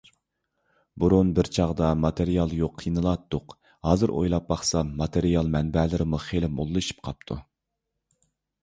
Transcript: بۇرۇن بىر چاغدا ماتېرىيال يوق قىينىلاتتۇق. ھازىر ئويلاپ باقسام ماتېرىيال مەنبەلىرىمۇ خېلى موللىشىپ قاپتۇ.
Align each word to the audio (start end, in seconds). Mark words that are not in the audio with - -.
بۇرۇن 1.01 1.33
بىر 1.39 1.49
چاغدا 1.57 1.89
ماتېرىيال 2.05 2.55
يوق 2.61 2.73
قىينىلاتتۇق. 2.83 3.55
ھازىر 3.89 4.15
ئويلاپ 4.17 4.49
باقسام 4.55 4.91
ماتېرىيال 5.03 5.53
مەنبەلىرىمۇ 5.59 6.23
خېلى 6.27 6.53
موللىشىپ 6.57 7.07
قاپتۇ. 7.11 7.41